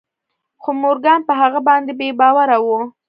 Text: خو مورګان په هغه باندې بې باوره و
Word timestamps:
خو 0.61 0.69
مورګان 0.81 1.19
په 1.27 1.33
هغه 1.41 1.59
باندې 1.67 1.91
بې 1.99 2.07
باوره 2.19 2.57
و 2.65 2.67